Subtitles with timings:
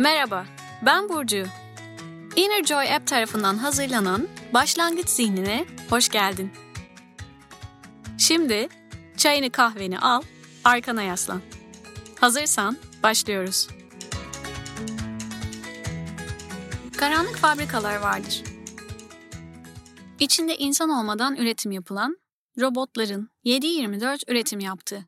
[0.00, 0.46] Merhaba,
[0.86, 1.46] ben Burcu.
[2.36, 6.52] Inner Joy App tarafından hazırlanan Başlangıç Zihnine hoş geldin.
[8.18, 8.68] Şimdi
[9.16, 10.22] çayını kahveni al,
[10.64, 11.42] arkana yaslan.
[12.20, 13.68] Hazırsan başlıyoruz.
[16.96, 18.42] Karanlık fabrikalar vardır.
[20.20, 22.18] İçinde insan olmadan üretim yapılan,
[22.60, 25.04] robotların 7-24 üretim yaptığı.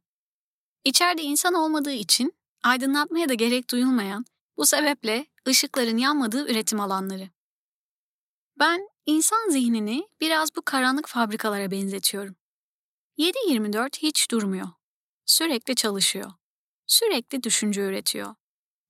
[0.85, 2.33] İçeride insan olmadığı için
[2.65, 4.25] aydınlatmaya da gerek duyulmayan
[4.57, 7.29] bu sebeple ışıkların yanmadığı üretim alanları.
[8.59, 12.37] Ben insan zihnini biraz bu karanlık fabrikalara benzetiyorum.
[13.19, 14.69] 7-24 hiç durmuyor.
[15.27, 16.33] Sürekli çalışıyor.
[16.87, 18.35] Sürekli düşünce üretiyor.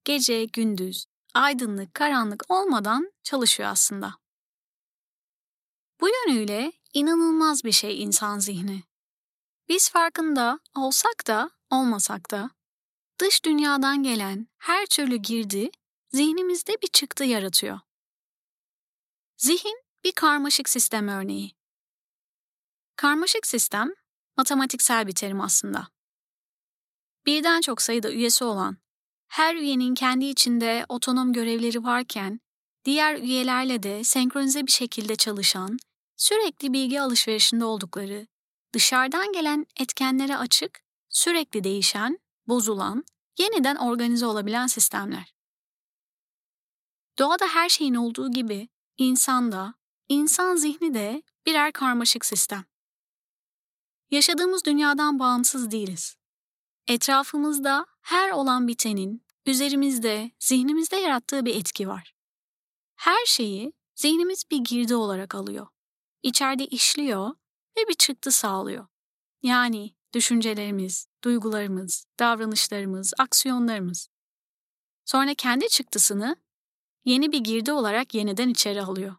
[0.04, 4.14] Gece, gündüz, aydınlık, karanlık olmadan çalışıyor aslında.
[6.00, 8.82] Bu yönüyle inanılmaz bir şey insan zihni.
[9.68, 12.50] Biz farkında olsak da olmasak da
[13.22, 15.70] dış dünyadan gelen her türlü girdi
[16.08, 17.80] zihnimizde bir çıktı yaratıyor.
[19.36, 21.52] Zihin bir karmaşık sistem örneği.
[22.96, 23.90] Karmaşık sistem
[24.36, 25.88] matematiksel bir terim aslında.
[27.26, 28.76] Birden çok sayıda üyesi olan,
[29.28, 32.40] her üyenin kendi içinde otonom görevleri varken,
[32.84, 35.78] diğer üyelerle de senkronize bir şekilde çalışan,
[36.16, 38.26] sürekli bilgi alışverişinde oldukları,
[38.72, 43.04] dışarıdan gelen etkenlere açık, sürekli değişen, bozulan,
[43.38, 45.34] yeniden organize olabilen sistemler.
[47.18, 49.74] Doğada her şeyin olduğu gibi insanda,
[50.08, 52.64] insan zihni de birer karmaşık sistem.
[54.10, 56.16] Yaşadığımız dünyadan bağımsız değiliz.
[56.86, 62.14] Etrafımızda her olan bitenin üzerimizde, zihnimizde yarattığı bir etki var.
[62.96, 65.66] Her şeyi zihnimiz bir girdi olarak alıyor.
[66.22, 67.30] İçeride işliyor
[67.76, 68.86] ve bir çıktı sağlıyor.
[69.42, 74.08] Yani düşüncelerimiz, duygularımız, davranışlarımız, aksiyonlarımız.
[75.04, 76.36] Sonra kendi çıktısını
[77.04, 79.16] yeni bir girdi olarak yeniden içeri alıyor.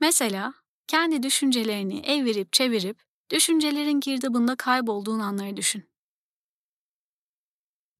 [0.00, 0.54] Mesela
[0.86, 5.90] kendi düşüncelerini evirip çevirip düşüncelerin girdabında kaybolduğun anları düşün.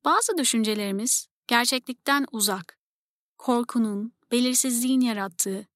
[0.04, 2.78] Bazı düşüncelerimiz gerçeklikten uzak,
[3.38, 5.66] korkunun, belirsizliğin yarattığı,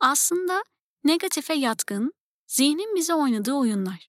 [0.00, 0.64] aslında
[1.04, 2.12] negatife yatkın,
[2.46, 4.08] zihnin bize oynadığı oyunlar.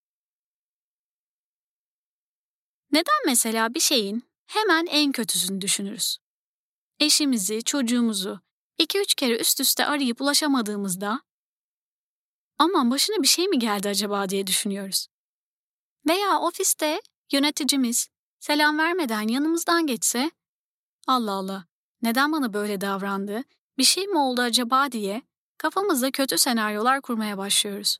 [2.91, 6.17] Neden mesela bir şeyin hemen en kötüsünü düşünürüz?
[6.99, 8.39] Eşimizi, çocuğumuzu
[8.77, 11.21] iki üç kere üst üste arayıp ulaşamadığımızda
[12.57, 15.07] aman başına bir şey mi geldi acaba diye düşünüyoruz.
[16.07, 18.09] Veya ofiste yöneticimiz
[18.39, 20.31] selam vermeden yanımızdan geçse
[21.07, 21.65] Allah Allah
[22.01, 23.43] neden bana böyle davrandı,
[23.77, 25.21] bir şey mi oldu acaba diye
[25.57, 27.97] kafamızda kötü senaryolar kurmaya başlıyoruz.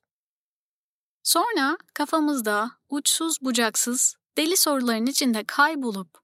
[1.24, 6.18] Sonra kafamızda uçsuz bucaksız deli soruların içinde kaybolup,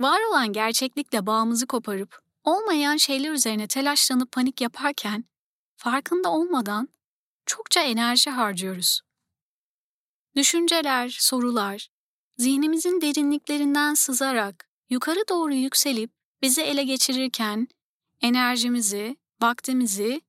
[0.00, 5.24] var olan gerçeklikle bağımızı koparıp, olmayan şeyler üzerine telaşlanıp panik yaparken,
[5.76, 6.88] farkında olmadan
[7.46, 9.00] çokça enerji harcıyoruz.
[10.36, 11.88] Düşünceler, sorular,
[12.38, 16.10] zihnimizin derinliklerinden sızarak yukarı doğru yükselip
[16.42, 17.68] bizi ele geçirirken
[18.20, 20.20] enerjimizi, vaktimizi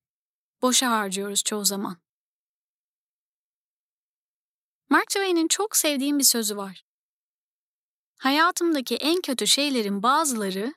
[0.62, 1.98] boşa harcıyoruz çoğu zaman.
[4.90, 6.87] Mark Twain'in çok sevdiğim bir sözü var.
[8.18, 10.74] Hayatımdaki en kötü şeylerin bazıları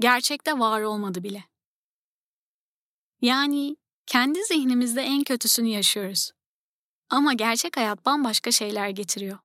[0.00, 1.44] gerçekte var olmadı bile.
[3.20, 6.30] Yani kendi zihnimizde en kötüsünü yaşıyoruz.
[7.10, 9.38] Ama gerçek hayat bambaşka şeyler getiriyor.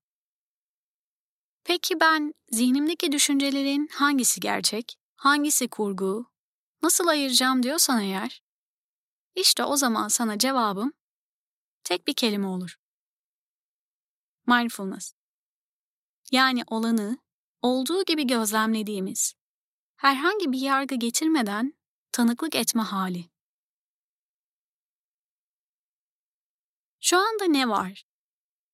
[1.63, 6.31] Peki ben zihnimdeki düşüncelerin hangisi gerçek, hangisi kurgu,
[6.83, 8.41] nasıl ayıracağım diyorsan eğer,
[9.35, 10.93] işte o zaman sana cevabım
[11.83, 12.75] tek bir kelime olur.
[14.47, 15.13] Mindfulness.
[16.31, 17.17] Yani olanı
[17.61, 19.33] olduğu gibi gözlemlediğimiz,
[19.95, 21.73] herhangi bir yargı getirmeden
[22.11, 23.29] tanıklık etme hali.
[26.99, 28.03] Şu anda ne var?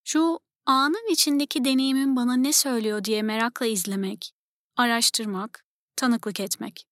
[0.03, 4.33] Şu anın içindeki deneyimin bana ne söylüyor diye merakla izlemek,
[4.75, 5.65] araştırmak,
[5.95, 6.88] tanıklık etmek.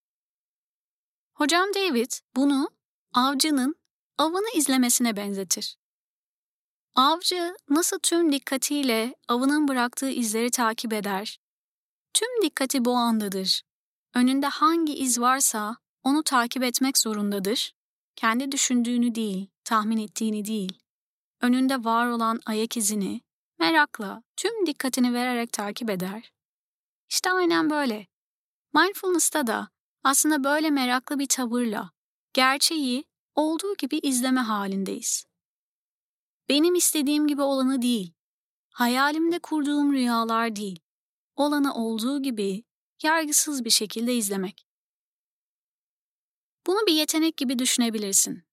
[1.34, 2.70] Hocam David bunu
[3.14, 3.76] avcının
[4.18, 5.78] avını izlemesine benzetir.
[6.96, 11.40] Avcı nasıl tüm dikkatiyle avının bıraktığı izleri takip eder?
[12.14, 13.62] Tüm dikkati bu andadır.
[14.14, 17.74] Önünde hangi iz varsa onu takip etmek zorundadır.
[18.16, 20.80] Kendi düşündüğünü değil, tahmin ettiğini değil.
[21.42, 23.22] Önünde var olan ayak izini
[23.60, 26.32] merakla, tüm dikkatini vererek takip eder.
[27.10, 28.08] İşte aynen böyle.
[28.74, 29.70] Mindfulness'ta da
[30.04, 31.92] aslında böyle meraklı bir tavırla
[32.34, 33.04] gerçeği
[33.36, 35.31] olduğu gibi izleme halindeyiz.
[36.52, 38.14] Benim istediğim gibi olanı değil,
[38.70, 40.80] hayalimde kurduğum rüyalar değil,
[41.36, 42.64] olanı olduğu gibi
[43.04, 44.68] yargısız bir şekilde izlemek.
[46.68, 48.44] Bunu bir yetenek gibi düşünebilirsin.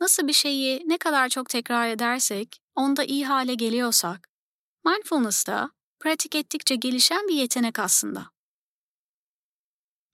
[0.00, 4.28] Nasıl bir şeyi ne kadar çok tekrar edersek, onda iyi hale geliyorsak,
[4.84, 5.70] mindfulness da
[6.00, 8.30] pratik ettikçe gelişen bir yetenek aslında.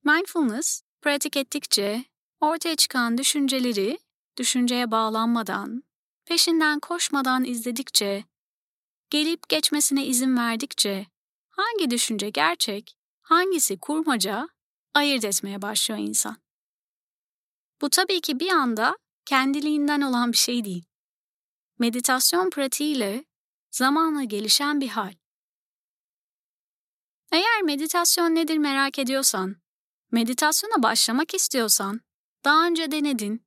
[0.05, 2.05] Mindfulness, pratik ettikçe
[2.41, 3.99] ortaya çıkan düşünceleri
[4.38, 5.82] düşünceye bağlanmadan,
[6.24, 8.24] peşinden koşmadan izledikçe,
[9.10, 11.06] gelip geçmesine izin verdikçe
[11.50, 14.48] hangi düşünce gerçek, hangisi kurmaca
[14.94, 16.36] ayırt etmeye başlıyor insan.
[17.80, 20.84] Bu tabii ki bir anda kendiliğinden olan bir şey değil.
[21.78, 23.25] Meditasyon pratiğiyle
[23.70, 25.12] zamanla gelişen bir hal.
[27.32, 29.56] Eğer meditasyon nedir merak ediyorsan,
[30.10, 32.00] meditasyona başlamak istiyorsan,
[32.44, 33.46] daha önce denedin,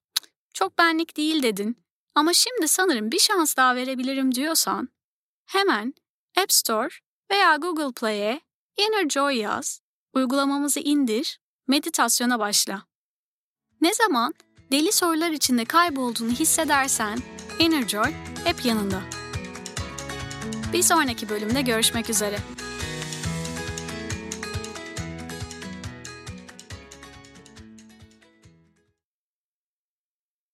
[0.54, 1.85] çok benlik değil dedin
[2.16, 4.90] ama şimdi sanırım bir şans daha verebilirim diyorsan,
[5.46, 5.94] hemen
[6.38, 6.90] App Store
[7.32, 8.42] veya Google Play'e
[8.78, 9.82] Inner Joy yaz,
[10.14, 12.84] uygulamamızı indir, meditasyona başla.
[13.82, 14.34] Ne zaman
[14.72, 17.20] deli sorular içinde kaybolduğunu hissedersen
[17.60, 18.14] Inner Joy
[18.44, 19.02] hep yanında.
[20.74, 22.38] Bir sonraki bölümde görüşmek üzere.